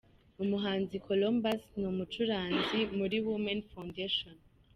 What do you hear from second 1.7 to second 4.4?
ni umucuranzi muri Women Foundation.